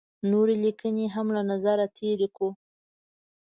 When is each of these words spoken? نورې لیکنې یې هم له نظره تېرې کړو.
نورې 0.31 0.55
لیکنې 0.65 1.03
یې 1.07 1.13
هم 1.15 1.27
له 1.35 1.41
نظره 1.51 1.85
تېرې 1.97 2.27
کړو. 2.35 2.49